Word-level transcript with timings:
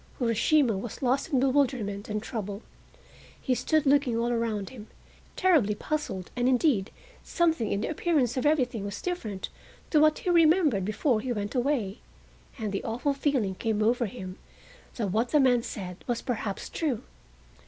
Urashima 0.19 0.79
was 0.79 1.03
lost 1.03 1.31
in 1.31 1.39
bewilderment 1.39 2.09
and 2.09 2.23
trouble. 2.23 2.63
He 3.39 3.53
stood 3.53 3.85
looking 3.85 4.17
all 4.17 4.31
around 4.31 4.71
him, 4.71 4.87
terribly 5.35 5.75
puzzled, 5.75 6.31
and, 6.35 6.49
indeed, 6.49 6.89
something 7.23 7.71
in 7.71 7.81
the 7.81 7.87
appearance 7.89 8.35
of 8.35 8.43
everything 8.43 8.83
was 8.83 8.99
different 8.99 9.49
to 9.91 9.99
what 9.99 10.17
he 10.17 10.31
remembered 10.31 10.85
before 10.85 11.21
he 11.21 11.31
went 11.31 11.53
away, 11.53 11.99
and 12.57 12.71
the 12.71 12.83
awful 12.83 13.13
feeling 13.13 13.53
came 13.53 13.83
over 13.83 14.07
him 14.07 14.39
that 14.95 15.11
what 15.11 15.29
the 15.29 15.39
man 15.39 15.61
said 15.61 16.03
was 16.07 16.23
perhaps 16.23 16.67
true. 16.67 17.03